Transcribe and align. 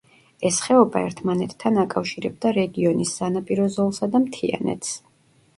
ეს 0.49 0.55
ხეობა 0.67 1.01
ერთმანეთთან 1.09 1.77
აკავშირებდა 1.83 2.53
რეგიონის 2.57 3.13
სანაპირო 3.21 3.71
ზოლსა 3.77 4.11
და 4.17 4.23
მთიანეთს. 4.25 4.99